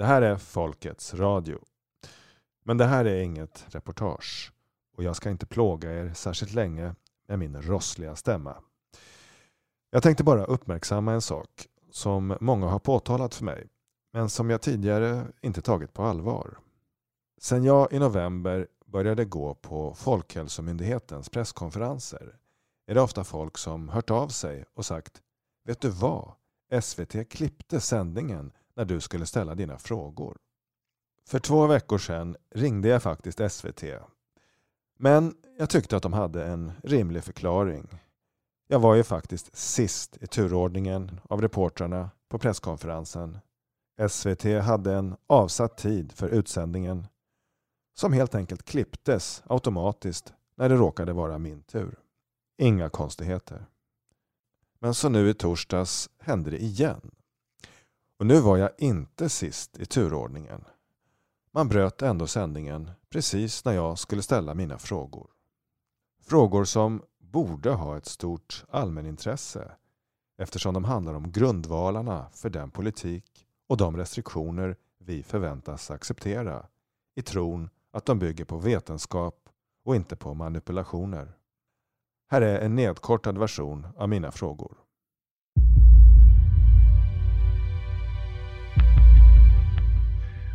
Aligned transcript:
Det 0.00 0.06
här 0.06 0.22
är 0.22 0.36
Folkets 0.36 1.14
Radio. 1.14 1.58
Men 2.64 2.78
det 2.78 2.84
här 2.84 3.04
är 3.04 3.22
inget 3.22 3.66
reportage 3.68 4.52
och 4.96 5.02
jag 5.02 5.16
ska 5.16 5.30
inte 5.30 5.46
plåga 5.46 5.92
er 5.92 6.12
särskilt 6.14 6.54
länge 6.54 6.94
med 7.28 7.38
min 7.38 7.62
rossliga 7.62 8.16
stämma. 8.16 8.56
Jag 9.90 10.02
tänkte 10.02 10.24
bara 10.24 10.44
uppmärksamma 10.44 11.12
en 11.12 11.22
sak 11.22 11.66
som 11.90 12.36
många 12.40 12.66
har 12.66 12.78
påtalat 12.78 13.34
för 13.34 13.44
mig 13.44 13.66
men 14.12 14.30
som 14.30 14.50
jag 14.50 14.62
tidigare 14.62 15.26
inte 15.42 15.62
tagit 15.62 15.92
på 15.92 16.02
allvar. 16.02 16.58
Sen 17.40 17.64
jag 17.64 17.92
i 17.92 17.98
november 17.98 18.66
började 18.86 19.24
gå 19.24 19.54
på 19.54 19.94
Folkhälsomyndighetens 19.94 21.28
presskonferenser 21.28 22.36
är 22.86 22.94
det 22.94 23.00
ofta 23.00 23.24
folk 23.24 23.58
som 23.58 23.88
hört 23.88 24.10
av 24.10 24.28
sig 24.28 24.64
och 24.74 24.86
sagt 24.86 25.22
Vet 25.64 25.80
du 25.80 25.88
vad? 25.88 26.32
SVT 26.82 27.28
klippte 27.30 27.80
sändningen 27.80 28.52
när 28.80 28.84
du 28.84 29.00
skulle 29.00 29.26
ställa 29.26 29.54
dina 29.54 29.78
frågor. 29.78 30.36
För 31.26 31.38
två 31.38 31.66
veckor 31.66 31.98
sedan 31.98 32.36
ringde 32.50 32.88
jag 32.88 33.02
faktiskt 33.02 33.40
SVT. 33.50 33.84
Men 34.98 35.34
jag 35.58 35.70
tyckte 35.70 35.96
att 35.96 36.02
de 36.02 36.12
hade 36.12 36.44
en 36.44 36.72
rimlig 36.82 37.24
förklaring. 37.24 37.88
Jag 38.68 38.80
var 38.80 38.94
ju 38.94 39.02
faktiskt 39.02 39.56
sist 39.56 40.18
i 40.20 40.26
turordningen 40.26 41.20
av 41.24 41.42
reportrarna 41.42 42.10
på 42.28 42.38
presskonferensen. 42.38 43.38
SVT 44.08 44.44
hade 44.44 44.94
en 44.94 45.16
avsatt 45.26 45.76
tid 45.76 46.12
för 46.12 46.28
utsändningen 46.28 47.06
som 47.94 48.12
helt 48.12 48.34
enkelt 48.34 48.62
klipptes 48.62 49.42
automatiskt 49.46 50.32
när 50.54 50.68
det 50.68 50.76
råkade 50.76 51.12
vara 51.12 51.38
min 51.38 51.62
tur. 51.62 51.98
Inga 52.58 52.88
konstigheter. 52.88 53.66
Men 54.78 54.94
så 54.94 55.08
nu 55.08 55.30
i 55.30 55.34
torsdags 55.34 56.10
hände 56.18 56.50
det 56.50 56.62
igen. 56.62 57.10
Och 58.20 58.26
nu 58.26 58.40
var 58.40 58.56
jag 58.56 58.70
inte 58.78 59.28
sist 59.28 59.78
i 59.78 59.86
turordningen. 59.86 60.64
Man 61.52 61.68
bröt 61.68 62.02
ändå 62.02 62.26
sändningen 62.26 62.90
precis 63.10 63.64
när 63.64 63.72
jag 63.72 63.98
skulle 63.98 64.22
ställa 64.22 64.54
mina 64.54 64.78
frågor. 64.78 65.30
Frågor 66.22 66.64
som 66.64 67.02
borde 67.18 67.70
ha 67.70 67.96
ett 67.96 68.06
stort 68.06 68.64
allmänintresse 68.70 69.72
eftersom 70.38 70.74
de 70.74 70.84
handlar 70.84 71.14
om 71.14 71.32
grundvalarna 71.32 72.26
för 72.32 72.50
den 72.50 72.70
politik 72.70 73.46
och 73.68 73.76
de 73.76 73.96
restriktioner 73.96 74.76
vi 74.98 75.22
förväntas 75.22 75.90
acceptera 75.90 76.66
i 77.14 77.22
tron 77.22 77.70
att 77.92 78.04
de 78.04 78.18
bygger 78.18 78.44
på 78.44 78.58
vetenskap 78.58 79.48
och 79.84 79.96
inte 79.96 80.16
på 80.16 80.34
manipulationer. 80.34 81.32
Här 82.30 82.42
är 82.42 82.60
en 82.60 82.74
nedkortad 82.74 83.38
version 83.38 83.86
av 83.96 84.08
mina 84.08 84.30
frågor. 84.30 84.76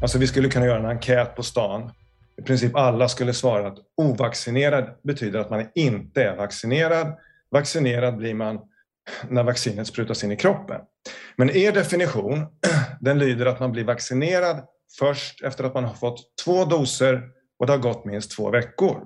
Alltså 0.05 0.17
vi 0.17 0.27
skulle 0.27 0.49
kunna 0.49 0.65
göra 0.65 0.79
en 0.79 0.85
enkät 0.85 1.35
på 1.35 1.43
stan. 1.43 1.91
I 2.37 2.41
princip 2.41 2.75
alla 2.75 3.09
skulle 3.09 3.33
svara 3.33 3.67
att 3.67 3.77
ovaccinerad 3.97 4.89
betyder 5.03 5.39
att 5.39 5.49
man 5.49 5.67
inte 5.75 6.23
är 6.23 6.35
vaccinerad. 6.35 7.17
Vaccinerad 7.51 8.17
blir 8.17 8.33
man 8.33 8.59
när 9.29 9.43
vaccinet 9.43 9.87
sprutas 9.87 10.23
in 10.23 10.31
i 10.31 10.35
kroppen. 10.35 10.81
Men 11.35 11.49
er 11.49 11.71
definition, 11.71 12.45
den 13.01 13.19
lyder 13.19 13.45
att 13.45 13.59
man 13.59 13.71
blir 13.71 13.83
vaccinerad 13.83 14.63
först 14.99 15.43
efter 15.43 15.63
att 15.63 15.73
man 15.73 15.83
har 15.83 15.93
fått 15.93 16.19
två 16.45 16.65
doser 16.65 17.21
och 17.59 17.65
det 17.65 17.73
har 17.73 17.79
gått 17.79 18.05
minst 18.05 18.31
två 18.31 18.51
veckor. 18.51 19.05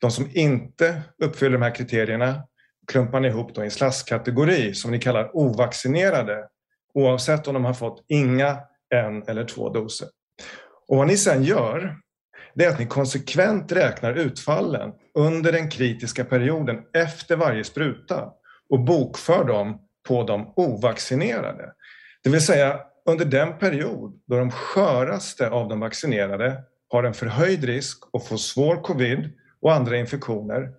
De 0.00 0.10
som 0.10 0.30
inte 0.32 1.02
uppfyller 1.22 1.52
de 1.52 1.62
här 1.62 1.74
kriterierna 1.74 2.42
klumpar 2.86 3.20
ni 3.20 3.28
ihop 3.28 3.54
då 3.54 3.60
i 3.60 3.64
en 3.64 3.70
slaskkategori 3.70 4.74
som 4.74 4.90
ni 4.90 4.98
kallar 4.98 5.36
ovaccinerade 5.36 6.48
oavsett 6.94 7.48
om 7.48 7.54
de 7.54 7.64
har 7.64 7.74
fått 7.74 8.04
inga, 8.08 8.58
en 8.94 9.22
eller 9.22 9.44
två 9.44 9.68
doser. 9.68 10.08
Och 10.88 10.96
vad 10.96 11.06
ni 11.06 11.16
sen 11.16 11.42
gör 11.42 11.96
det 12.54 12.64
är 12.64 12.68
att 12.68 12.78
ni 12.78 12.86
konsekvent 12.86 13.72
räknar 13.72 14.14
utfallen 14.14 14.92
under 15.14 15.52
den 15.52 15.70
kritiska 15.70 16.24
perioden 16.24 16.82
efter 16.92 17.36
varje 17.36 17.64
spruta 17.64 18.30
och 18.70 18.80
bokför 18.80 19.44
dem 19.44 19.78
på 20.08 20.22
de 20.22 20.52
ovaccinerade. 20.56 21.72
Det 22.22 22.30
vill 22.30 22.40
säga 22.40 22.80
under 23.06 23.24
den 23.24 23.58
period 23.58 24.20
då 24.26 24.38
de 24.38 24.50
sköraste 24.50 25.50
av 25.50 25.68
de 25.68 25.80
vaccinerade 25.80 26.62
har 26.88 27.04
en 27.04 27.14
förhöjd 27.14 27.64
risk 27.64 27.98
att 28.12 28.26
få 28.26 28.38
svår 28.38 28.82
covid 28.82 29.30
och 29.60 29.72
andra 29.72 29.96
infektioner. 29.96 30.70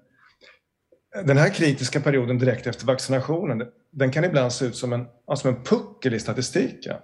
Den 1.25 1.37
här 1.37 1.49
kritiska 1.49 1.99
perioden 1.99 2.39
direkt 2.39 2.67
efter 2.67 2.85
vaccinationen 2.85 3.67
den 3.91 4.11
kan 4.11 4.23
ibland 4.23 4.53
se 4.53 4.65
ut 4.65 4.75
som 4.75 4.93
en, 4.93 5.07
alltså 5.27 5.47
som 5.47 5.55
en 5.55 5.63
puckel 5.63 6.13
i 6.13 6.19
statistiken. 6.19 6.95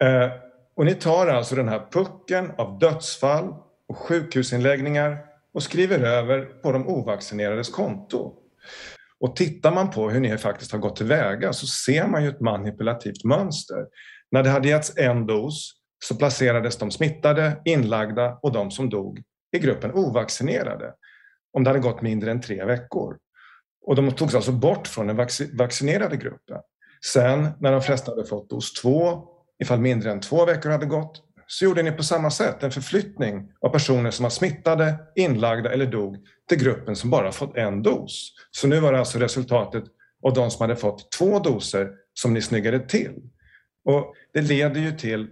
Eh, 0.00 0.30
och 0.80 0.86
ni 0.86 0.94
tar 0.94 1.26
alltså 1.26 1.54
den 1.54 1.68
här 1.68 1.86
pucken 1.90 2.50
av 2.58 2.78
dödsfall 2.78 3.54
och 3.88 3.96
sjukhusinläggningar 3.96 5.18
och 5.54 5.62
skriver 5.62 5.98
över 5.98 6.44
på 6.44 6.72
de 6.72 6.88
ovaccinerades 6.88 7.68
konto. 7.68 8.34
Och 9.18 9.36
tittar 9.36 9.72
man 9.72 9.90
på 9.90 10.10
hur 10.10 10.20
ni 10.20 10.38
faktiskt 10.38 10.72
har 10.72 10.78
gått 10.78 10.96
tillväga 10.96 11.52
så 11.52 11.66
ser 11.66 12.06
man 12.06 12.22
ju 12.22 12.28
ett 12.28 12.40
manipulativt 12.40 13.24
mönster. 13.24 13.86
När 14.30 14.42
det 14.42 14.50
hade 14.50 14.68
getts 14.68 14.96
en 14.96 15.26
dos 15.26 15.72
så 16.04 16.14
placerades 16.14 16.76
de 16.78 16.90
smittade, 16.90 17.60
inlagda 17.64 18.38
och 18.42 18.52
de 18.52 18.70
som 18.70 18.90
dog 18.90 19.22
i 19.52 19.58
gruppen 19.58 19.92
ovaccinerade 19.92 20.94
om 21.52 21.64
det 21.64 21.70
hade 21.70 21.80
gått 21.80 22.02
mindre 22.02 22.30
än 22.30 22.40
tre 22.40 22.64
veckor. 22.64 23.18
Och 23.86 23.96
de 23.96 24.12
togs 24.12 24.34
alltså 24.34 24.52
bort 24.52 24.86
från 24.86 25.06
den 25.06 25.26
vaccinerade 25.52 26.16
gruppen. 26.16 26.60
Sen 27.12 27.48
när 27.60 27.72
de 27.72 27.82
flesta 27.82 28.12
hade 28.12 28.24
fått 28.24 28.50
dos 28.50 28.72
två, 28.72 29.29
ifall 29.60 29.80
mindre 29.80 30.10
än 30.10 30.20
två 30.20 30.44
veckor 30.44 30.70
hade 30.70 30.86
gått, 30.86 31.22
så 31.46 31.64
gjorde 31.64 31.82
ni 31.82 31.92
på 31.92 32.02
samma 32.02 32.30
sätt 32.30 32.62
en 32.62 32.70
förflyttning 32.70 33.52
av 33.60 33.68
personer 33.68 34.10
som 34.10 34.22
var 34.22 34.30
smittade, 34.30 34.94
inlagda 35.14 35.72
eller 35.72 35.86
dog 35.86 36.16
till 36.48 36.58
gruppen 36.58 36.96
som 36.96 37.10
bara 37.10 37.32
fått 37.32 37.56
en 37.56 37.82
dos. 37.82 38.32
Så 38.50 38.66
nu 38.66 38.80
var 38.80 38.92
det 38.92 38.98
alltså 38.98 39.18
resultatet 39.18 39.84
av 40.22 40.34
de 40.34 40.50
som 40.50 40.62
hade 40.62 40.76
fått 40.76 41.12
två 41.12 41.38
doser 41.38 41.90
som 42.14 42.34
ni 42.34 42.42
snyggade 42.42 42.78
till. 42.78 43.12
Och 43.84 44.14
det 44.32 44.40
leder 44.40 44.80
ju 44.80 44.92
till 44.92 45.28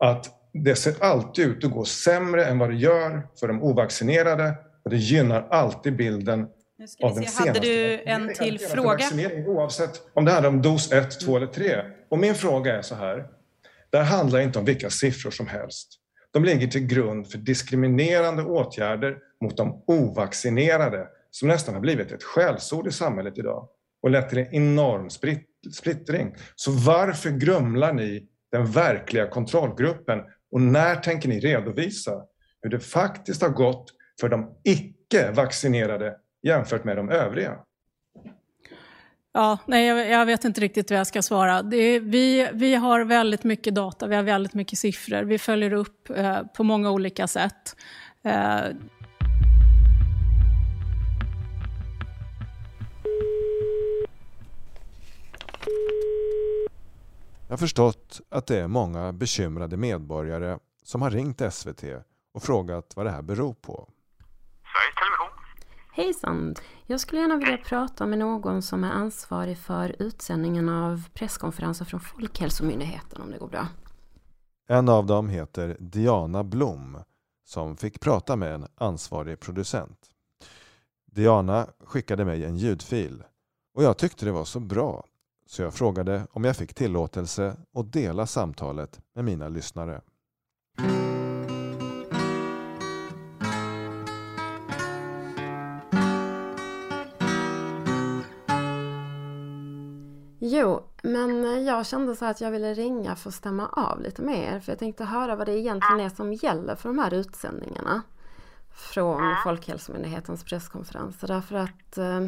att 0.00 0.26
det 0.52 0.76
ser 0.76 0.94
alltid 1.04 1.46
ut 1.46 1.64
att 1.64 1.70
gå 1.70 1.84
sämre 1.84 2.44
än 2.44 2.58
vad 2.58 2.70
det 2.70 2.76
gör 2.76 3.26
för 3.40 3.48
de 3.48 3.62
ovaccinerade 3.62 4.54
och 4.84 4.90
det 4.90 4.96
gynnar 4.96 5.48
alltid 5.50 5.96
bilden 5.96 6.40
av 7.02 7.14
den 7.14 7.24
senaste. 7.24 7.42
Hade 7.42 7.60
du 7.60 8.02
en 8.04 8.34
till 8.34 8.58
fråga? 8.58 9.04
Oavsett 9.46 10.02
om 10.14 10.24
det 10.24 10.32
handlar 10.32 10.50
om 10.50 10.62
dos 10.62 10.92
1, 10.92 11.20
2 11.20 11.36
eller 11.36 11.46
3. 11.46 11.82
Och 12.10 12.18
min 12.18 12.34
fråga 12.34 12.78
är 12.78 12.82
så 12.82 12.94
här. 12.94 13.26
Det 13.90 13.98
här 13.98 14.04
handlar 14.04 14.40
inte 14.40 14.58
om 14.58 14.64
vilka 14.64 14.90
siffror 14.90 15.30
som 15.30 15.46
helst. 15.46 15.88
De 16.32 16.44
ligger 16.44 16.66
till 16.66 16.86
grund 16.86 17.30
för 17.30 17.38
diskriminerande 17.38 18.42
åtgärder 18.42 19.18
mot 19.40 19.56
de 19.56 19.84
ovaccinerade 19.86 21.08
som 21.30 21.48
nästan 21.48 21.74
har 21.74 21.80
blivit 21.80 22.12
ett 22.12 22.22
skällsord 22.22 22.86
i 22.86 22.92
samhället 22.92 23.38
idag 23.38 23.68
och 24.02 24.10
lett 24.10 24.28
till 24.28 24.38
en 24.38 24.54
enorm 24.54 25.10
splittring. 25.72 26.34
Så 26.56 26.70
varför 26.70 27.30
grumlar 27.30 27.92
ni 27.92 28.28
den 28.52 28.66
verkliga 28.66 29.26
kontrollgruppen 29.26 30.18
och 30.52 30.60
när 30.60 30.96
tänker 30.96 31.28
ni 31.28 31.40
redovisa 31.40 32.22
hur 32.62 32.70
det 32.70 32.80
faktiskt 32.80 33.42
har 33.42 33.48
gått 33.48 33.92
för 34.20 34.28
de 34.28 34.60
icke-vaccinerade 34.64 36.16
jämfört 36.42 36.84
med 36.84 36.96
de 36.96 37.10
övriga? 37.10 37.58
Ja, 39.32 39.58
nej, 39.66 39.86
jag, 39.86 40.26
vet 40.26 40.44
inte 40.44 40.60
riktigt 40.60 40.90
vad 40.90 40.98
jag 41.00 41.06
ska 41.06 41.22
svara. 41.22 41.58
Är, 41.58 42.00
vi, 42.00 42.50
vi 42.52 42.74
har 42.74 43.04
väldigt 43.04 43.44
mycket 43.44 43.74
data, 43.74 44.06
vi 44.06 44.16
har 44.16 44.22
väldigt 44.22 44.54
mycket 44.54 44.78
siffror. 44.78 45.22
Vi 45.22 45.38
följer 45.38 45.72
upp 45.72 46.10
eh, 46.10 46.42
på 46.42 46.64
många 46.64 46.90
olika 46.90 47.26
sätt. 47.26 47.76
Eh. 48.22 48.32
Jag 57.48 57.52
har 57.52 57.56
förstått 57.56 58.20
att 58.28 58.46
det 58.46 58.58
är 58.58 58.68
många 58.68 59.12
bekymrade 59.12 59.76
medborgare 59.76 60.58
som 60.84 61.02
har 61.02 61.10
ringt 61.10 61.42
SVT 61.52 61.84
och 62.34 62.42
frågat 62.42 62.92
vad 62.96 63.06
det 63.06 63.10
här 63.10 63.22
beror 63.22 63.54
på. 63.54 63.88
Hejsan! 65.92 66.54
Jag 66.86 67.00
skulle 67.00 67.20
gärna 67.20 67.36
vilja 67.36 67.56
prata 67.56 68.06
med 68.06 68.18
någon 68.18 68.62
som 68.62 68.84
är 68.84 68.90
ansvarig 68.90 69.58
för 69.58 69.96
utsändningen 69.98 70.68
av 70.68 71.08
presskonferenser 71.12 71.84
från 71.84 72.00
Folkhälsomyndigheten 72.00 73.22
om 73.22 73.30
det 73.30 73.38
går 73.38 73.48
bra. 73.48 73.68
En 74.68 74.88
av 74.88 75.06
dem 75.06 75.28
heter 75.28 75.76
Diana 75.80 76.44
Blom 76.44 76.98
som 77.44 77.76
fick 77.76 78.00
prata 78.00 78.36
med 78.36 78.54
en 78.54 78.66
ansvarig 78.74 79.40
producent. 79.40 79.98
Diana 81.06 81.66
skickade 81.84 82.24
mig 82.24 82.44
en 82.44 82.56
ljudfil 82.56 83.22
och 83.74 83.82
jag 83.82 83.96
tyckte 83.98 84.24
det 84.24 84.32
var 84.32 84.44
så 84.44 84.60
bra 84.60 85.04
så 85.46 85.62
jag 85.62 85.74
frågade 85.74 86.26
om 86.32 86.44
jag 86.44 86.56
fick 86.56 86.74
tillåtelse 86.74 87.56
att 87.74 87.92
dela 87.92 88.26
samtalet 88.26 89.00
med 89.14 89.24
mina 89.24 89.48
lyssnare. 89.48 90.00
Jo, 100.42 100.88
men 101.02 101.64
jag 101.64 101.86
kände 101.86 102.16
så 102.16 102.24
att 102.24 102.40
jag 102.40 102.50
ville 102.50 102.74
ringa 102.74 103.16
för 103.16 103.28
att 103.28 103.34
stämma 103.34 103.68
av 103.68 104.00
lite 104.00 104.22
med 104.22 104.38
er. 104.38 104.60
För 104.60 104.72
jag 104.72 104.78
tänkte 104.78 105.04
höra 105.04 105.36
vad 105.36 105.46
det 105.46 105.58
egentligen 105.58 106.00
är 106.00 106.08
som 106.08 106.32
gäller 106.32 106.76
för 106.76 106.88
de 106.88 106.98
här 106.98 107.14
utsändningarna. 107.14 108.02
Från 108.92 109.36
Folkhälsomyndighetens 109.44 110.44
presskonferenser. 110.44 111.28
Därför 111.28 111.54
att 111.54 111.98
eh, 111.98 112.20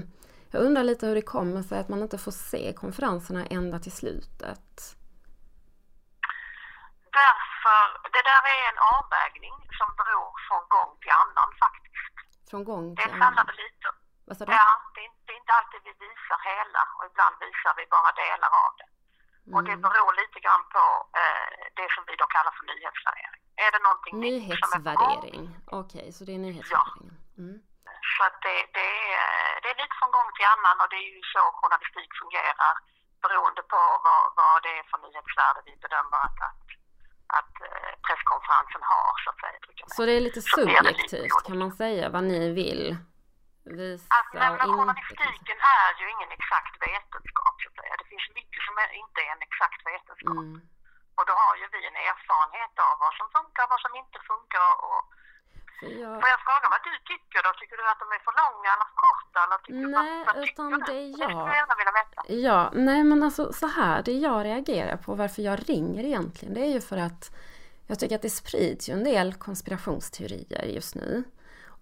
jag 0.51 0.63
undrar 0.63 0.85
lite 0.85 1.07
hur 1.07 1.15
det 1.15 1.23
kommer 1.23 1.63
sig 1.63 1.81
att 1.81 1.89
man 1.89 2.03
inte 2.03 2.19
får 2.19 2.33
se 2.33 2.73
konferenserna 2.73 3.47
ända 3.47 3.79
till 3.79 3.93
slutet. 3.93 4.97
Därför, 7.21 7.81
det 8.15 8.23
där 8.31 8.43
är 8.57 8.63
en 8.73 8.81
avvägning 8.97 9.57
som 9.79 9.89
beror 10.01 10.33
från 10.49 10.65
gång 10.77 10.91
till 11.03 11.15
annan 11.23 11.51
faktiskt. 11.65 12.15
Från 12.51 12.65
gång 12.65 12.97
till 12.97 13.11
sällan 13.11 13.47
det 13.49 13.57
lite. 13.65 13.89
Sa 14.39 14.45
du? 14.45 14.53
Ja, 14.53 14.69
det 14.95 15.01
är, 15.01 15.22
inte- 15.43 15.57
alltid 15.61 15.81
vi 15.89 15.93
visar 16.07 16.39
hela 16.53 16.83
och 16.97 17.05
ibland 17.11 17.35
visar 17.47 17.73
vi 17.81 17.85
bara 17.97 18.11
delar 18.25 18.51
av 18.65 18.73
det. 18.81 18.89
Och 19.55 19.63
det 19.69 19.77
Mm. 19.79 19.85
beror 19.87 20.13
lite 20.23 20.39
grann 20.45 20.65
på 20.75 20.85
eh, 21.23 21.53
det 21.79 21.89
som 21.95 22.03
vi 22.09 22.15
då 22.23 22.27
kallar 22.35 22.53
för 22.59 22.65
nyhetsvärdering. 22.73 23.43
Är 23.65 23.71
det 23.75 23.81
någonting? 23.89 24.15
Nyhetsvärdering. 24.29 25.43
Okej, 25.81 26.07
så 26.17 26.21
det 26.27 26.33
är 26.37 26.43
nyhetsvärderingen. 26.47 27.15
Mm. 27.43 27.57
Så 28.15 28.21
att 28.29 28.39
det, 28.47 28.57
det, 28.79 28.91
är, 29.21 29.31
det 29.63 29.69
är 29.75 29.79
lite 29.83 29.97
från 30.01 30.13
gång 30.17 30.29
till 30.37 30.49
annan 30.55 30.77
och 30.83 30.89
det 30.93 30.99
är 31.05 31.09
ju 31.17 31.21
så 31.35 31.43
journalistik 31.61 32.11
fungerar 32.23 32.75
beroende 33.25 33.63
på 33.73 33.81
vad, 34.07 34.23
vad 34.39 34.57
det 34.65 34.73
är 34.81 34.85
för 34.91 34.99
nyhetsvärde 35.07 35.61
vi 35.69 35.75
bedömer 35.85 36.19
att, 36.29 36.39
att, 36.49 36.63
att 37.39 37.55
eh, 37.69 37.93
presskonferensen 38.07 38.83
har 38.93 39.11
så 39.25 39.29
att 39.33 39.41
säga. 39.45 39.59
Så 39.97 40.01
det 40.07 40.13
är 40.19 40.23
lite 40.29 40.43
subjektivt 40.57 41.37
kan 41.47 41.59
man 41.63 41.73
säga 41.83 42.05
vad 42.17 42.25
ni 42.33 42.43
vill 42.61 42.85
visa 43.79 44.07
Alltså, 44.17 44.35
nej, 44.41 44.49
och 44.51 44.57
men 44.59 44.69
journalistiken 44.79 45.59
är 45.79 45.91
ju 46.01 46.05
ingen 46.15 46.31
exakt 46.39 46.75
vetenskap 46.89 47.55
så 47.63 47.67
att 47.71 47.77
säga. 47.81 47.93
Det 48.03 48.09
finns 48.13 48.27
mycket 48.39 48.63
som 48.67 48.75
är, 48.83 48.89
inte 49.03 49.19
är 49.27 49.31
en 49.37 49.45
exakt 49.49 49.81
vetenskap. 49.93 50.45
Mm. 50.47 50.61
Och 51.17 51.25
då 51.29 51.35
har 51.43 51.55
ju 51.61 51.67
vi 51.75 51.81
en 51.91 51.99
erfarenhet 52.11 52.75
av 52.89 52.95
vad 53.05 53.13
som 53.19 53.27
funkar, 53.37 53.65
vad 53.75 53.81
som 53.85 53.93
inte 54.03 54.19
funkar. 54.31 54.69
Och... 54.89 55.03
Jag, 56.03 56.15
Får 56.23 56.31
jag 56.35 56.41
fråga 56.49 56.67
vad 56.75 56.83
du 56.89 56.95
tycker 57.11 57.39
då? 57.47 57.51
Tycker 57.61 57.77
du 57.81 57.85
att 57.93 58.01
de 58.05 58.09
är 58.17 58.23
för 58.27 58.35
långa 58.43 58.69
eller 58.75 58.87
för 58.91 58.99
korta? 59.07 59.39
Eller 59.45 59.59
tycker 59.65 59.87
Nej, 59.97 60.25
vad, 60.27 60.37
vad 60.37 60.45
utan 60.45 60.67
tycker 60.71 60.93
det 60.93 60.99
är 60.99 61.07
Det 61.07 61.13
skulle 61.13 61.33
jag. 61.33 61.49
jag 61.49 61.57
gärna 61.61 61.75
vilja 61.81 61.95
veta. 62.01 62.19
Ja, 62.49 62.61
nej 62.89 63.01
men 63.05 63.23
alltså 63.23 63.53
så 63.53 63.67
här, 63.67 64.03
det 64.03 64.13
jag 64.29 64.45
reagerar 64.45 64.97
på, 64.97 65.15
varför 65.15 65.43
jag 65.43 65.69
ringer 65.71 66.05
egentligen, 66.05 66.55
det 66.55 66.61
är 66.61 66.73
ju 66.77 66.81
för 66.81 66.97
att 66.97 67.23
jag 67.87 67.99
tycker 67.99 68.15
att 68.17 68.23
det 68.23 68.31
sprids 68.31 68.89
ju 68.89 68.93
en 68.93 69.05
del 69.05 69.35
konspirationsteorier 69.35 70.65
just 70.65 70.95
nu. 70.95 71.25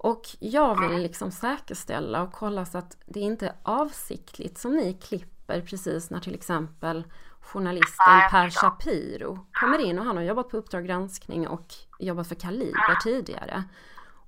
Och 0.03 0.23
jag 0.39 0.81
vill 0.81 1.03
liksom 1.03 1.31
säkerställa 1.31 2.23
och 2.23 2.33
kolla 2.33 2.65
så 2.65 2.79
att 2.79 2.97
det 3.07 3.21
inte 3.21 3.47
är 3.47 3.55
avsiktligt 3.63 4.59
som 4.59 4.77
ni 4.77 4.95
klipper 4.95 5.61
precis 5.61 6.11
när 6.11 6.21
till 6.21 6.35
exempel 6.35 7.05
journalisten 7.41 8.21
Per. 8.31 8.51
Shapiro 8.51 9.47
kommer 9.53 9.79
in 9.79 9.99
och 9.99 10.05
han 10.05 10.17
har 10.17 10.25
jobbat 10.25 10.49
på 10.49 10.57
Uppdrag 10.57 10.87
granskning 10.87 11.49
och 11.49 11.75
jobbat 11.99 12.29
för 12.29 12.35
Kaliber 12.35 13.01
tidigare. 13.03 13.65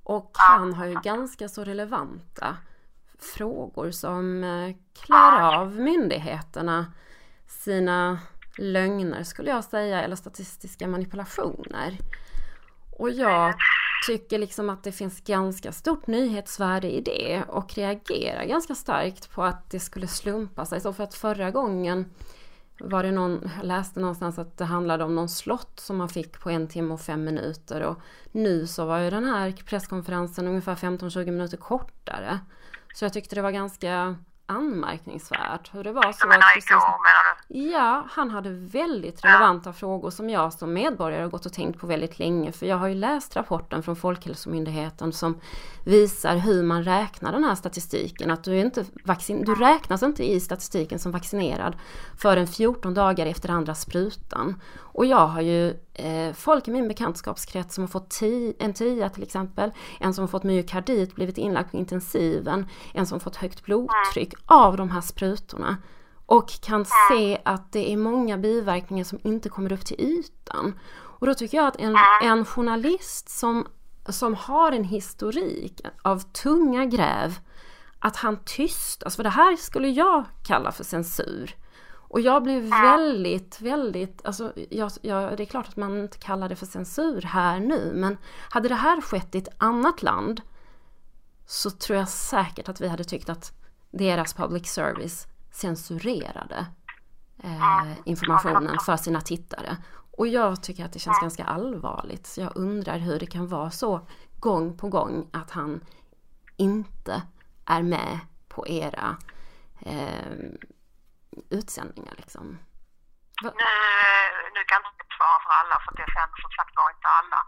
Och 0.02 0.30
han 0.34 0.74
har 0.74 0.86
ju 0.86 1.00
ganska 1.04 1.48
så 1.48 1.64
relevanta 1.64 2.56
frågor 3.18 3.90
som 3.90 4.44
eh, 4.44 4.76
klär 5.06 5.56
av 5.56 5.74
myndigheterna 5.80 6.92
sina 7.46 8.18
lögner 8.58 9.22
skulle 9.22 9.50
jag 9.50 9.64
säga 9.64 10.02
eller 10.02 10.16
statistiska 10.16 10.88
manipulationer. 10.88 11.98
Och 12.98 13.10
jag 13.10 13.54
tycker 14.06 14.38
liksom 14.38 14.70
att 14.70 14.84
det 14.84 14.92
finns 14.92 15.20
ganska 15.20 15.72
stort 15.72 16.06
nyhetsvärde 16.06 16.90
i 16.90 17.00
det 17.00 17.42
och 17.48 17.74
reagerar 17.74 18.44
ganska 18.44 18.74
starkt 18.74 19.30
på 19.30 19.42
att 19.42 19.70
det 19.70 19.80
skulle 19.80 20.06
slumpa 20.06 20.66
sig. 20.66 20.80
Så 20.80 20.92
för 20.92 21.04
att 21.04 21.14
förra 21.14 21.50
gången 21.50 22.04
var 22.80 23.02
det 23.02 23.12
någon, 23.12 23.50
jag 23.56 23.66
läste 23.66 24.00
någonstans 24.00 24.38
att 24.38 24.58
det 24.58 24.64
handlade 24.64 25.04
om 25.04 25.14
någon 25.14 25.28
slott 25.28 25.80
som 25.80 25.96
man 25.96 26.08
fick 26.08 26.40
på 26.40 26.50
en 26.50 26.68
timme 26.68 26.94
och 26.94 27.00
fem 27.00 27.24
minuter 27.24 27.80
och 27.82 27.96
nu 28.32 28.66
så 28.66 28.84
var 28.84 28.98
ju 28.98 29.10
den 29.10 29.24
här 29.24 29.52
presskonferensen 29.66 30.46
ungefär 30.46 30.74
15-20 30.74 31.26
minuter 31.26 31.56
kortare. 31.56 32.38
Så 32.94 33.04
jag 33.04 33.12
tyckte 33.12 33.34
det 33.34 33.42
var 33.42 33.50
ganska 33.50 34.16
anmärkningsvärt 34.52 35.74
hur 35.74 35.84
det 35.84 35.92
var 35.92 36.12
så 36.12 36.18
Du 36.22 36.28
menar 36.28 36.38
att 36.38 36.54
precis 36.54 36.70
igår 36.70 36.80
menar 36.80 37.36
du? 37.48 37.70
Ja, 37.72 38.06
han 38.10 38.30
hade 38.30 38.50
väldigt 38.50 39.24
relevanta 39.24 39.72
frågor 39.72 40.10
som 40.10 40.30
jag 40.30 40.52
som 40.52 40.72
medborgare 40.72 41.22
har 41.22 41.30
gått 41.30 41.46
och 41.46 41.52
tänkt 41.52 41.80
på 41.80 41.86
väldigt 41.86 42.18
länge. 42.18 42.52
För 42.52 42.66
jag 42.66 42.76
har 42.76 42.88
ju 42.88 42.94
läst 42.94 43.36
rapporten 43.36 43.82
från 43.82 43.96
Folkhälsomyndigheten 43.96 45.12
som 45.12 45.40
visar 45.84 46.36
hur 46.36 46.62
man 46.62 46.84
räknar 46.84 47.32
den 47.32 47.44
här 47.44 47.54
statistiken. 47.54 48.30
Att 48.30 48.44
du, 48.44 48.52
är 48.52 48.64
inte 48.64 48.84
vaccin 49.04 49.44
du 49.44 49.54
räknas 49.54 50.02
inte 50.02 50.30
i 50.30 50.40
statistiken 50.40 50.98
som 50.98 51.12
vaccinerad 51.12 51.76
förrän 52.18 52.46
14 52.46 52.94
dagar 52.94 53.26
efter 53.26 53.48
andra 53.48 53.74
sprutan. 53.74 54.60
Och 54.94 55.06
jag 55.06 55.26
har 55.26 55.40
ju 55.40 55.68
eh, 55.94 56.32
folk 56.34 56.68
i 56.68 56.70
min 56.70 56.88
bekantskapskrets 56.88 57.74
som 57.74 57.84
har 57.84 57.88
fått 57.88 58.10
ti- 58.10 58.54
en 58.58 58.72
tia 58.72 59.08
till 59.08 59.22
exempel. 59.22 59.70
En 60.00 60.14
som 60.14 60.22
har 60.22 60.28
fått 60.28 60.42
myokardit, 60.42 61.14
blivit 61.14 61.38
inlagd 61.38 61.70
på 61.70 61.76
intensiven. 61.76 62.66
En 62.94 63.06
som 63.06 63.20
fått 63.20 63.36
högt 63.36 63.64
blodtryck 63.64 64.34
av 64.46 64.76
de 64.76 64.90
här 64.90 65.00
sprutorna 65.00 65.76
och 66.26 66.50
kan 66.60 66.84
se 67.08 67.40
att 67.44 67.72
det 67.72 67.92
är 67.92 67.96
många 67.96 68.38
biverkningar 68.38 69.04
som 69.04 69.18
inte 69.22 69.48
kommer 69.48 69.72
upp 69.72 69.84
till 69.84 70.00
ytan. 70.00 70.78
Och 70.94 71.26
då 71.26 71.34
tycker 71.34 71.58
jag 71.58 71.66
att 71.66 71.76
en, 71.76 71.96
en 72.22 72.44
journalist 72.44 73.28
som, 73.28 73.66
som 74.08 74.34
har 74.34 74.72
en 74.72 74.84
historik 74.84 75.80
av 76.02 76.18
tunga 76.18 76.84
gräv, 76.84 77.38
att 77.98 78.16
han 78.16 78.36
tystas, 78.44 79.16
för 79.16 79.22
det 79.22 79.30
här 79.30 79.56
skulle 79.56 79.88
jag 79.88 80.24
kalla 80.46 80.72
för 80.72 80.84
censur. 80.84 81.56
Och 82.12 82.20
jag 82.20 82.42
blev 82.42 82.62
väldigt, 82.62 83.60
väldigt, 83.60 84.26
alltså 84.26 84.52
jag, 84.70 84.90
jag, 85.02 85.36
det 85.36 85.42
är 85.42 85.46
klart 85.46 85.68
att 85.68 85.76
man 85.76 86.00
inte 86.00 86.18
kallar 86.18 86.48
det 86.48 86.56
för 86.56 86.66
censur 86.66 87.22
här 87.22 87.60
nu, 87.60 87.92
men 87.94 88.18
hade 88.50 88.68
det 88.68 88.74
här 88.74 89.00
skett 89.00 89.34
i 89.34 89.38
ett 89.38 89.54
annat 89.58 90.02
land 90.02 90.40
så 91.46 91.70
tror 91.70 91.98
jag 91.98 92.08
säkert 92.08 92.68
att 92.68 92.80
vi 92.80 92.88
hade 92.88 93.04
tyckt 93.04 93.28
att 93.28 93.61
deras 93.92 94.34
public 94.34 94.66
service 94.66 95.26
censurerade 95.52 96.66
eh, 97.44 97.92
informationen 98.04 98.78
för 98.86 98.96
sina 98.96 99.20
tittare. 99.20 99.76
Och 100.18 100.26
jag 100.26 100.62
tycker 100.62 100.84
att 100.84 100.92
det 100.92 100.98
känns 100.98 101.20
ganska 101.20 101.44
allvarligt. 101.44 102.26
Så 102.26 102.40
jag 102.40 102.52
undrar 102.56 102.98
hur 102.98 103.18
det 103.18 103.26
kan 103.26 103.48
vara 103.48 103.70
så 103.70 104.08
gång 104.40 104.78
på 104.78 104.88
gång 104.88 105.30
att 105.32 105.50
han 105.50 105.84
inte 106.56 107.22
är 107.66 107.82
med 107.82 108.18
på 108.48 108.68
era 108.68 109.16
eh, 109.80 110.36
utsändningar 111.50 112.14
liksom. 112.16 112.58
Nu, 113.42 113.50
nu 114.56 114.60
kan 114.68 114.78
jag 114.82 114.92
inte 114.94 115.06
svara 115.16 115.38
för 115.44 115.52
alla 115.60 115.76
för 115.84 115.92
det 116.00 116.08
sänder 116.16 116.38
som 116.44 116.52
sagt 116.58 116.72
var 116.80 116.88
inte 116.96 117.08
alla. 117.20 117.40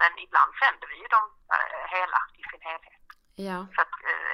Men 0.00 0.12
ibland 0.26 0.50
sänder 0.62 0.86
vi 0.92 0.96
ju 1.02 1.08
dem 1.16 1.26
eh, 1.56 1.82
hela 1.96 2.20
i 2.40 2.42
sin 2.50 2.62
helhet. 2.68 3.04
Ja, 3.48 3.58
Så 3.74 3.80
att, 3.84 3.96
eh, 4.10 4.29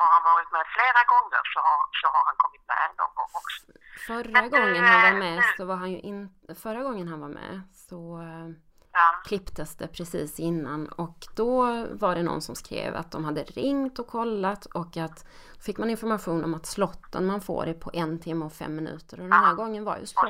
har 0.00 0.10
han 0.16 0.22
varit 0.32 0.50
med 0.56 0.64
flera 0.76 1.02
gånger 1.12 1.42
så 1.54 1.58
har, 1.68 1.78
så 2.00 2.06
har 2.14 2.22
han 2.28 2.36
kommit 2.42 2.64
med 2.72 2.88
någon 3.00 3.14
gång 3.18 3.30
också. 3.40 3.62
förra 4.08 4.30
Men 4.40 4.50
du, 4.50 4.56
gången 4.60 4.84
han 4.84 5.02
var 5.02 5.08
eh, 5.08 5.18
med 5.24 5.42
så 5.56 5.64
var 5.64 5.76
han 5.76 5.90
ju 5.90 6.00
inte, 6.00 6.54
förra 6.54 6.82
gången 6.82 7.08
han 7.08 7.20
var 7.20 7.28
med 7.40 7.60
så 7.88 8.00
eh, 8.22 8.48
Ja. 8.96 9.22
klipptes 9.24 9.76
det 9.76 9.88
precis 9.88 10.40
innan 10.40 10.88
och 10.88 11.18
då 11.36 11.62
var 11.92 12.14
det 12.14 12.22
någon 12.22 12.42
som 12.42 12.54
skrev 12.54 12.96
att 12.96 13.10
de 13.12 13.24
hade 13.24 13.42
ringt 13.42 13.98
och 13.98 14.06
kollat 14.08 14.66
och 14.66 14.96
att 14.96 15.26
fick 15.64 15.78
man 15.78 15.90
information 15.90 16.44
om 16.44 16.54
att 16.54 16.66
slotten 16.66 17.26
man 17.26 17.40
får 17.40 17.66
är 17.66 17.74
på 17.74 17.90
en 17.94 18.20
timme 18.20 18.44
och 18.44 18.52
fem 18.52 18.76
minuter 18.76 19.16
och 19.20 19.22
den 19.22 19.32
här 19.32 19.54
gången 19.54 19.84
var 19.84 19.96
ju 19.98 20.06
så, 20.06 20.20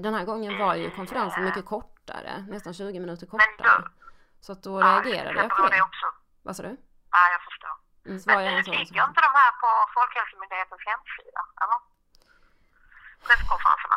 den 0.00 0.14
här 0.14 0.24
gången 0.24 0.58
var 0.58 0.74
ju 0.74 0.90
konferensen 0.90 1.44
mycket 1.44 1.64
kortare, 1.66 2.44
nästan 2.48 2.74
20 2.74 3.00
minuter 3.00 3.26
kortare. 3.26 3.82
då- 3.82 3.88
Så 4.40 4.52
att 4.52 4.62
då 4.62 4.80
ja, 4.80 4.86
reagerade 4.86 5.40
jag 5.40 5.50
på 5.50 5.68
det. 5.68 5.82
också. 5.82 6.06
Vad 6.42 6.56
sa 6.56 6.62
du? 6.62 6.76
Ja, 7.10 7.18
jag 7.32 7.40
förstår. 7.42 7.70
Men 8.04 8.44
jag 8.44 8.52
nu 8.54 8.62
ligger 8.62 9.04
inte 9.08 9.20
de 9.28 9.32
här 9.40 9.52
på 9.62 9.68
Folkhälsomyndighetens 9.94 10.80
hemsida, 10.86 11.40
eller? 11.62 11.78
Presskonferenserna. 13.26 13.96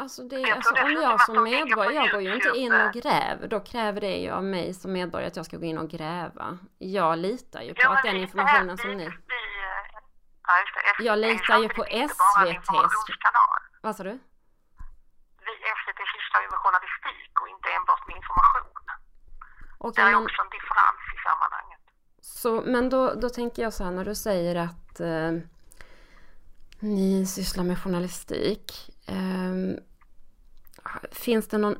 Alltså, 0.00 0.22
det, 0.22 0.36
Jag 0.40 0.56
alltså 0.56 0.74
om 0.84 0.92
jag 0.92 1.20
som 1.20 1.42
medborgare, 1.44 1.94
jag 1.94 2.10
går 2.10 2.20
ju 2.22 2.34
inte 2.34 2.48
in 2.58 2.72
och 2.72 2.92
gräver. 2.92 3.48
Då 3.48 3.60
kräver 3.60 4.00
det 4.00 4.16
ju 4.16 4.30
av 4.30 4.44
mig 4.44 4.74
som 4.74 4.92
medborgare 4.92 5.28
att 5.28 5.36
jag 5.36 5.46
ska 5.46 5.56
gå 5.56 5.64
in 5.64 5.78
och 5.78 5.88
gräva. 5.90 6.58
Jag 6.78 7.18
litar 7.18 7.62
ju 7.62 7.74
på 7.74 7.80
Ja, 7.82 7.96
att 7.96 8.02
den 8.02 8.16
informationen 8.16 8.66
det 8.66 8.82
här- 8.82 8.88
som 8.88 8.90
ni... 8.96 9.04
eh, 9.06 9.12
Ja, 10.46 10.54
det. 10.54 10.66
SVT 10.94 11.04
Jag 11.04 11.18
litar 11.18 11.58
ju 11.58 11.68
på 11.68 11.86
informationskanal. 11.86 13.60
Vad 13.82 13.96
sa 13.96 14.02
du? 14.04 14.14
Vi 15.46 15.54
SVT 15.80 16.00
sysslar 16.14 16.40
ju 16.44 16.48
med 16.52 16.58
journalistik 16.64 17.32
och 17.40 17.48
inte 17.48 17.68
enbart 17.76 18.06
med 18.08 18.16
information. 18.16 18.72
Det 18.86 18.94
Okej, 19.88 20.04
är 20.04 20.10
men, 20.10 20.22
också 20.24 20.42
en 20.42 20.48
så, 22.42 22.62
men 22.66 22.88
då, 22.88 23.14
då 23.14 23.28
tänker 23.28 23.62
jag 23.62 23.72
så 23.72 23.84
här 23.84 23.90
när 23.90 24.04
du 24.04 24.14
säger 24.14 24.54
att 24.54 25.00
eh, 25.00 25.32
ni 26.78 27.26
sysslar 27.26 27.64
med 27.64 27.78
journalistik. 27.78 28.90
Eh, 29.06 29.80
finns 31.10 31.48
det 31.48 31.58
någon 31.58 31.76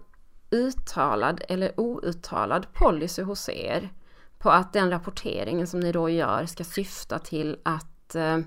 uttalad 0.50 1.42
eller 1.48 1.80
outtalad 1.80 2.72
policy 2.72 3.22
hos 3.22 3.48
er 3.48 3.92
på 4.38 4.50
att 4.50 4.72
den 4.72 4.90
rapporteringen 4.90 5.66
som 5.66 5.80
ni 5.80 5.92
då 5.92 6.08
gör 6.08 6.46
ska 6.46 6.64
syfta 6.64 7.18
till 7.18 7.58
att 7.62 8.14
eh, 8.14 8.38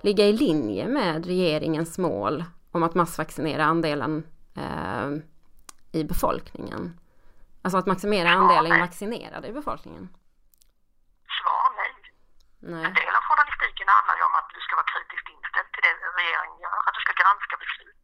ligga 0.00 0.26
i 0.26 0.32
linje 0.32 0.88
med 0.88 1.26
regeringens 1.26 1.98
mål 1.98 2.44
om 2.70 2.82
att 2.82 2.94
massvaccinera 2.94 3.64
andelen 3.64 4.22
eh, 4.54 5.10
i 5.92 6.04
befolkningen? 6.04 7.00
Alltså 7.62 7.78
att 7.78 7.86
maximera 7.86 8.30
andelen 8.30 8.80
vaccinerade 8.80 9.48
i 9.48 9.52
befolkningen? 9.52 10.08
En 12.74 12.94
del 13.00 13.14
av 13.18 13.24
journalistiken 13.28 13.88
handlar 13.96 14.16
ju 14.18 14.22
om 14.30 14.34
att 14.40 14.48
du 14.54 14.60
ska 14.66 14.72
vara 14.80 14.90
kritiskt 14.92 15.28
inställd 15.36 15.68
till 15.72 15.84
det 15.86 15.94
regeringen 16.20 16.58
gör, 16.64 16.76
att 16.88 16.96
du 16.98 17.02
ska 17.06 17.12
granska 17.22 17.54
beslut. 17.64 17.98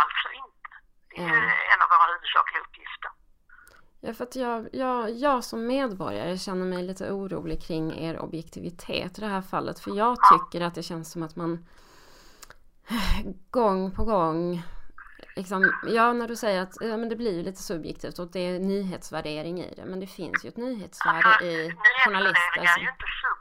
Alltså 0.00 0.28
inte. 0.42 0.70
Det 1.10 1.16
är 1.22 1.34
ju 1.40 1.52
en 1.72 1.80
av 1.84 1.88
våra 1.92 2.06
huvudsakliga 2.12 2.60
uppgifter. 2.66 3.10
Ja, 4.04 4.14
för 4.16 4.24
att 4.24 4.36
jag, 4.36 4.58
jag, 4.72 5.10
jag 5.26 5.44
som 5.44 5.66
medborgare 5.66 6.38
känner 6.38 6.66
mig 6.66 6.82
lite 6.82 7.04
orolig 7.10 7.58
kring 7.66 7.86
er 8.06 8.18
objektivitet 8.18 9.18
i 9.18 9.20
det 9.20 9.32
här 9.36 9.42
fallet. 9.42 9.80
För 9.80 9.90
jag 9.96 10.16
tycker 10.30 10.64
att 10.64 10.74
det 10.74 10.82
känns 10.82 11.12
som 11.12 11.22
att 11.22 11.36
man 11.36 11.66
gång 13.50 13.90
på 13.96 14.04
gång 14.04 14.62
Liksom, 15.36 15.60
ja, 15.98 16.12
när 16.12 16.28
du 16.28 16.36
säger 16.36 16.62
att 16.62 16.74
ja, 16.80 16.96
men 16.96 17.08
det 17.08 17.16
blir 17.16 17.44
lite 17.44 17.62
subjektivt 17.62 18.18
och 18.18 18.28
det 18.32 18.44
är 18.48 18.58
nyhetsvärdering 18.58 19.56
i 19.60 19.74
det. 19.74 19.84
Men 19.84 20.00
det 20.00 20.06
finns 20.06 20.44
ju 20.44 20.48
ett 20.48 20.56
nyhetsvärde 20.56 21.28
Alltså, 21.28 21.44
i 21.44 21.56
journalister 22.04 22.60
nyhetsvärdering 22.60 22.82
är 22.82 22.86
ju 22.86 22.90
inte 22.96 23.08
sub... 23.20 23.38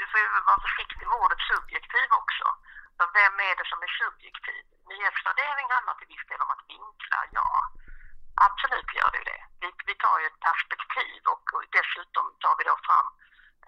Du 0.00 0.04
får 0.10 0.18
ju 0.22 0.28
vara 0.50 0.60
försiktig 0.66 1.04
med 1.10 1.16
ordet 1.24 1.40
subjektiv 1.52 2.08
också. 2.22 2.46
För 2.96 3.04
vem 3.20 3.34
är 3.48 3.54
det 3.58 3.66
som 3.72 3.80
är 3.86 3.92
subjektiv? 4.02 4.62
Nyhetsvärdering 4.92 5.66
handlar 5.76 5.94
till 5.98 6.10
viss 6.14 6.26
del 6.30 6.40
om 6.44 6.50
att 6.54 6.64
vinkla, 6.74 7.18
ja. 7.38 7.48
Absolut 8.48 8.90
gör 8.98 9.10
det 9.16 9.24
det. 9.32 9.40
Vi, 9.62 9.68
vi 9.88 9.94
tar 10.04 10.16
ju 10.20 10.26
ett 10.30 10.40
perspektiv 10.50 11.18
och, 11.32 11.44
och 11.54 11.64
dessutom 11.78 12.24
tar 12.42 12.54
vi 12.58 12.64
då 12.70 12.76
fram 12.88 13.08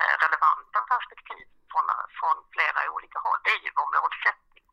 eh, 0.00 0.14
relevanta 0.24 0.78
perspektiv 0.92 1.44
från, 1.70 1.86
från 2.18 2.36
flera 2.54 2.80
olika 2.94 3.18
håll. 3.24 3.38
Det 3.46 3.52
är 3.56 3.62
ju 3.66 3.70
vår 3.78 3.88
målsättning. 3.96 4.64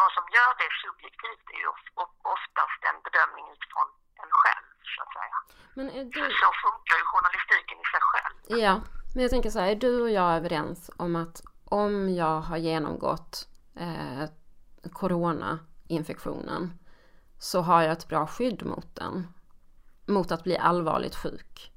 Vad 0.00 0.10
som 0.16 0.24
gör 0.36 0.52
det 0.62 0.70
subjektivt 0.84 1.46
är 1.54 1.58
ju 1.62 1.68
of- 1.74 1.92
of- 2.02 2.18
oftast 2.34 2.80
en 2.90 2.98
bedömning 3.06 3.46
utifrån 3.54 3.88
en 4.22 4.30
själv, 4.40 4.66
så 4.94 4.98
att 5.04 5.12
säga. 5.18 5.36
Men 5.76 5.86
är 5.98 6.04
du... 6.16 6.22
Så 6.42 6.48
funkar 6.64 6.94
ju 7.00 7.04
journalistiken 7.12 7.76
i 7.84 7.86
sig 7.92 8.02
själv. 8.10 8.34
Ja, 8.64 8.74
men 9.14 9.20
jag 9.24 9.30
tänker 9.34 9.50
så 9.50 9.58
här, 9.60 9.68
är 9.74 9.80
du 9.86 9.92
och 10.06 10.10
jag 10.20 10.30
överens 10.40 10.80
om 11.04 11.12
att 11.22 11.36
om 11.80 12.14
jag 12.22 12.36
har 12.48 12.56
genomgått 12.68 13.32
eh, 13.78 14.24
coronainfektionen 14.92 16.62
så 17.38 17.58
har 17.60 17.82
jag 17.82 17.92
ett 17.92 18.08
bra 18.08 18.26
skydd 18.26 18.66
mot 18.66 18.90
den. 19.00 19.14
Mot 20.06 20.32
att 20.32 20.44
bli 20.44 20.58
allvarligt 20.58 21.16
sjuk 21.22 21.72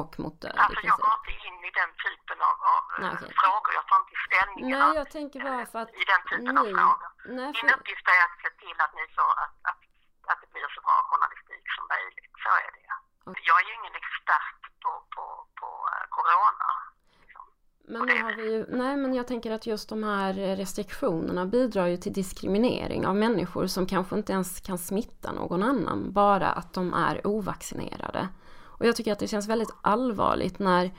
och 0.00 0.12
mot 0.22 0.36
död 0.42 0.56
i 0.56 0.58
Alltså 0.58 0.86
jag 0.90 0.98
går 1.04 1.14
inte 1.20 1.34
in 1.48 1.58
i 1.68 1.70
den 1.80 1.90
typen 2.06 2.38
av, 2.48 2.56
av 2.74 2.84
eh, 2.92 3.00
Nej, 3.04 3.12
okej. 3.16 3.32
frågor. 3.42 3.70
Jag 3.78 3.84
tar 3.90 3.98
inte 4.04 4.16
ställning 4.28 4.62
Nej, 4.74 4.92
jag 5.00 5.08
tänker 5.18 5.38
bara 5.48 5.66
för 5.72 5.78
att 5.82 5.92
i 6.02 6.04
den 6.12 6.22
typen 6.30 6.54
av 6.60 6.66
ni... 6.66 6.74
frågor. 6.78 7.10
Nej, 7.38 7.48
Min 7.56 7.68
för, 7.70 7.76
uppgift 7.78 8.06
är 8.14 8.20
att 8.26 8.36
se 8.44 8.50
till 8.62 8.78
att, 8.84 8.92
ni 8.98 9.04
får, 9.16 9.32
att, 9.44 9.56
att, 9.70 9.80
att 10.30 10.38
det 10.42 10.48
blir 10.52 10.68
så 10.76 10.80
bra 10.86 10.96
journalistik 11.10 11.64
som 11.76 11.84
möjligt. 11.94 12.34
Så 12.44 12.50
är 12.64 12.70
det. 12.76 12.88
Okej. 13.28 13.42
Jag 13.48 13.56
är 13.60 13.66
ju 13.70 13.74
ingen 13.80 13.96
expert 14.02 14.60
på, 14.82 14.90
på, 15.14 15.24
på 15.60 15.68
eh, 15.92 16.04
corona 16.16 16.70
men 17.92 18.06
nu 18.06 18.22
har 18.22 18.36
vi 18.36 18.52
ju... 18.52 18.66
Nej, 18.68 18.96
men 18.96 19.14
jag 19.14 19.26
tänker 19.26 19.50
att 19.50 19.66
just 19.66 19.88
de 19.88 20.02
här 20.02 20.32
restriktionerna 20.56 21.46
bidrar 21.46 21.86
ju 21.86 21.96
till 21.96 22.12
diskriminering 22.12 23.06
av 23.06 23.16
människor 23.16 23.66
som 23.66 23.86
kanske 23.86 24.16
inte 24.16 24.32
ens 24.32 24.60
kan 24.60 24.78
smitta 24.78 25.32
någon 25.32 25.62
annan, 25.62 26.12
bara 26.12 26.48
att 26.48 26.72
de 26.72 26.94
är 26.94 27.26
ovaccinerade. 27.26 28.28
Och 28.60 28.86
jag 28.86 28.96
tycker 28.96 29.12
att 29.12 29.18
det 29.18 29.28
känns 29.28 29.48
väldigt 29.48 29.74
allvarligt 29.82 30.58
när 30.58 30.90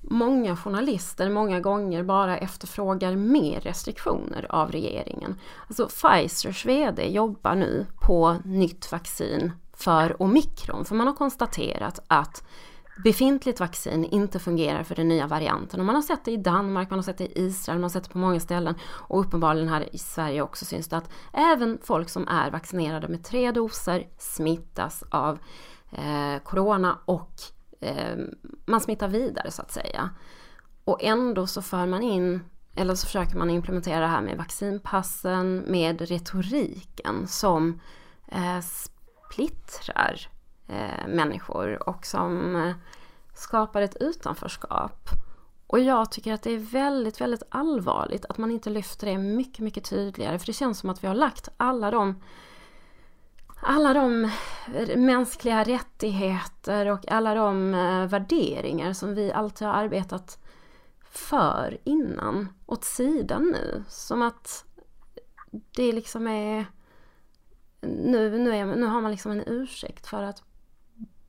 många 0.00 0.56
journalister 0.56 1.30
många 1.30 1.60
gånger 1.60 2.02
bara 2.02 2.38
efterfrågar 2.38 3.16
mer 3.16 3.60
restriktioner 3.60 4.46
av 4.48 4.72
regeringen. 4.72 5.40
Alltså 5.68 5.88
Pfizers 5.88 6.66
VD 6.66 7.08
jobbar 7.08 7.54
nu 7.54 7.86
på 8.00 8.36
nytt 8.44 8.92
vaccin 8.92 9.52
för 9.72 10.22
omikron, 10.22 10.84
för 10.84 10.94
man 10.94 11.06
har 11.06 11.14
konstaterat 11.14 12.00
att 12.06 12.44
befintligt 13.04 13.60
vaccin 13.60 14.04
inte 14.04 14.38
fungerar 14.38 14.82
för 14.82 14.94
den 14.94 15.08
nya 15.08 15.26
varianten. 15.26 15.80
Och 15.80 15.86
man 15.86 15.94
har 15.94 16.02
sett 16.02 16.24
det 16.24 16.30
i 16.30 16.36
Danmark, 16.36 16.90
man 16.90 16.98
har 16.98 17.04
sett 17.04 17.18
det 17.18 17.38
i 17.38 17.46
Israel, 17.46 17.78
man 17.78 17.82
har 17.82 17.88
sett 17.88 18.04
det 18.04 18.10
på 18.10 18.18
många 18.18 18.40
ställen 18.40 18.74
och 18.84 19.20
uppenbarligen 19.20 19.68
här 19.68 19.94
i 19.94 19.98
Sverige 19.98 20.42
också 20.42 20.64
syns 20.64 20.88
det 20.88 20.96
att 20.96 21.10
även 21.32 21.78
folk 21.82 22.08
som 22.08 22.28
är 22.28 22.50
vaccinerade 22.50 23.08
med 23.08 23.24
tre 23.24 23.52
doser 23.52 24.08
smittas 24.18 25.04
av 25.10 25.38
eh, 25.92 26.42
corona 26.42 26.98
och 27.04 27.32
eh, 27.80 28.18
man 28.66 28.80
smittar 28.80 29.08
vidare 29.08 29.50
så 29.50 29.62
att 29.62 29.72
säga. 29.72 30.10
Och 30.84 31.02
ändå 31.02 31.46
så 31.46 31.62
för 31.62 31.86
man 31.86 32.02
in, 32.02 32.40
eller 32.74 32.94
så 32.94 33.06
försöker 33.06 33.36
man 33.36 33.50
implementera 33.50 34.00
det 34.00 34.06
här 34.06 34.22
med 34.22 34.36
vaccinpassen, 34.36 35.64
med 35.66 36.00
retoriken 36.00 37.26
som 37.28 37.80
eh, 38.26 38.60
splittrar 38.60 40.28
eh, 40.68 41.08
människor 41.08 41.88
och 41.88 42.06
som 42.06 42.74
skapar 43.34 43.82
ett 43.82 43.96
utanförskap. 44.00 45.08
Och 45.66 45.80
jag 45.80 46.12
tycker 46.12 46.32
att 46.32 46.42
det 46.42 46.50
är 46.50 46.58
väldigt, 46.58 47.20
väldigt 47.20 47.42
allvarligt 47.48 48.24
att 48.28 48.38
man 48.38 48.50
inte 48.50 48.70
lyfter 48.70 49.06
det 49.06 49.18
mycket, 49.18 49.58
mycket 49.58 49.84
tydligare. 49.84 50.38
För 50.38 50.46
det 50.46 50.52
känns 50.52 50.78
som 50.78 50.90
att 50.90 51.04
vi 51.04 51.08
har 51.08 51.14
lagt 51.14 51.48
alla 51.56 51.90
de 51.90 52.22
alla 53.60 53.94
de 53.94 54.30
mänskliga 54.96 55.64
rättigheter 55.64 56.86
och 56.86 57.12
alla 57.12 57.34
de 57.34 57.74
eh, 57.74 58.06
värderingar 58.06 58.92
som 58.92 59.14
vi 59.14 59.32
alltid 59.32 59.66
har 59.66 59.74
arbetat 59.74 60.38
för 61.10 61.78
innan 61.84 62.48
åt 62.66 62.84
sidan 62.84 63.44
nu. 63.44 63.84
Som 63.88 64.22
att 64.22 64.64
det 65.50 65.92
liksom 65.92 66.26
är 66.26 66.66
nu, 67.80 68.38
nu, 68.38 68.56
är, 68.56 68.66
nu 68.66 68.86
har 68.86 69.00
man 69.00 69.10
liksom 69.10 69.32
en 69.32 69.44
ursäkt 69.46 70.06
för 70.06 70.22
att 70.22 70.42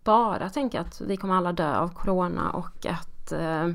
bara 0.03 0.49
tänka 0.49 0.81
att 0.81 1.01
vi 1.01 1.17
kommer 1.17 1.35
alla 1.35 1.53
dö 1.53 1.75
av 1.75 1.93
corona 1.93 2.51
och 2.51 2.85
att 2.85 3.31
eh, 3.31 3.67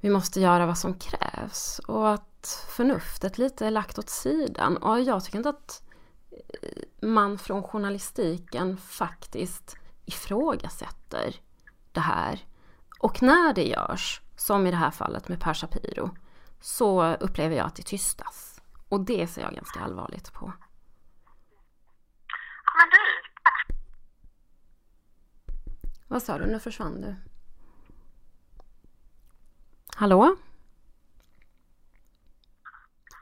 vi 0.00 0.10
måste 0.10 0.40
göra 0.40 0.66
vad 0.66 0.78
som 0.78 0.94
krävs 0.94 1.78
och 1.78 2.10
att 2.10 2.66
förnuftet 2.68 3.38
lite 3.38 3.66
är 3.66 3.70
lagt 3.70 3.98
åt 3.98 4.08
sidan. 4.08 4.76
Och 4.76 5.00
jag 5.00 5.24
tycker 5.24 5.38
inte 5.38 5.48
att 5.48 5.82
eh, 6.30 6.82
man 7.08 7.38
från 7.38 7.62
journalistiken 7.62 8.76
faktiskt 8.76 9.76
ifrågasätter 10.04 11.34
det 11.92 12.00
här. 12.00 12.44
Och 13.00 13.22
när 13.22 13.54
det 13.54 13.64
görs, 13.64 14.20
som 14.36 14.66
i 14.66 14.70
det 14.70 14.76
här 14.76 14.90
fallet 14.90 15.28
med 15.28 15.40
Per 15.40 15.54
Shapiro, 15.54 16.10
så 16.60 17.14
upplever 17.14 17.56
jag 17.56 17.66
att 17.66 17.76
det 17.76 17.82
tystas. 17.82 18.60
Och 18.88 19.00
det 19.00 19.26
ser 19.26 19.42
jag 19.42 19.54
ganska 19.54 19.80
allvarligt 19.80 20.32
på. 20.32 20.52
Ja, 22.64 22.72
men 22.76 22.90
du, 22.90 22.98
tack 23.42 23.70
vad 26.12 26.22
sa 26.22 26.38
du? 26.38 26.46
Nu 26.46 26.60
försvann 26.60 27.00
du. 27.00 27.10
Hallå? 29.96 30.36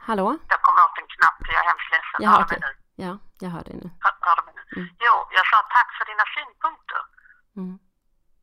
Hallå? 0.06 0.28
jag 0.52 0.60
kom 0.62 0.74
åt 0.84 0.98
en 1.02 1.08
knapp. 1.14 1.38
Jag 1.52 1.60
är 1.64 1.68
hemskt 1.70 1.90
ledsen. 1.94 2.18
Jaha, 2.24 2.38
Hör 2.38 2.46
mig 2.52 2.58
nu? 2.66 2.70
Ja, 3.04 3.12
jag 3.44 3.50
hör 3.56 3.64
dig 3.68 3.76
nu. 3.82 3.88
Hör, 4.04 4.14
hör 4.26 4.36
du 4.38 4.42
mig 4.46 4.54
nu? 4.58 4.62
Mm. 4.76 4.88
Jo, 5.06 5.14
jag 5.36 5.44
sa 5.52 5.56
tack 5.76 5.88
för 5.98 6.04
dina 6.10 6.24
synpunkter. 6.34 7.02
Mm. 7.60 7.74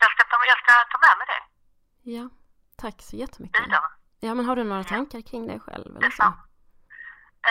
Jag 0.02 0.10
ska 0.14 0.22
ta, 0.32 0.36
jag 0.52 0.58
ska 0.64 0.72
ta 0.94 0.98
med 1.08 1.14
mig 1.20 1.26
det 1.34 1.42
Ja, 2.16 2.24
tack 2.84 2.98
så 3.10 3.16
jättemycket. 3.24 3.62
vidare. 3.66 3.90
Ja, 4.26 4.32
men 4.36 4.46
har 4.46 4.56
du 4.56 4.64
några 4.64 4.84
tankar 4.84 5.22
kring 5.30 5.44
det 5.52 5.60
själv? 5.66 5.90
Eller 5.98 6.10
så? 6.22 6.24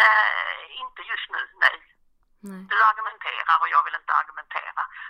Eh, 0.00 0.62
inte 0.82 1.00
just 1.12 1.26
nu, 1.34 1.40
nej. 1.64 1.76
Nej. 2.50 2.62
Du 2.72 2.76
argumenterar 2.90 3.56
och 3.62 3.68
jag 3.74 3.82
vill 3.86 3.96
inte. 4.00 4.12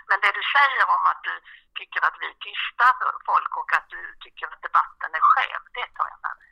Men 0.09 0.17
det 0.23 0.31
du 0.39 0.43
säger 0.55 0.83
om 0.95 1.03
att 1.11 1.21
du 1.29 1.35
tycker 1.79 2.01
att 2.07 2.17
vi 2.23 2.29
tystar 2.47 2.93
folk 3.29 3.51
och 3.61 3.69
att 3.77 3.87
du 3.95 4.01
tycker 4.23 4.45
att 4.53 4.61
debatten 4.67 5.09
är 5.19 5.23
skev, 5.31 5.61
det 5.77 5.87
tar 5.97 6.07
jag 6.13 6.19
med 6.25 6.35
mig. 6.41 6.49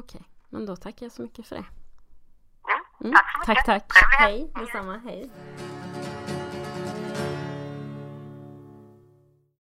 Okej, 0.00 0.22
men 0.52 0.62
då 0.68 0.74
tackar 0.84 1.02
jag 1.06 1.12
så 1.12 1.22
mycket 1.26 1.48
för 1.48 1.56
det. 1.60 1.68
Mm. 2.70 2.82
Mm. 3.00 3.12
Tack 3.16 3.28
så 3.32 3.38
mycket. 3.38 3.64
Tack, 3.64 3.88
tack. 3.88 4.20
Hej, 4.20 4.52
detsamma. 4.60 4.94
Hej. 5.08 5.22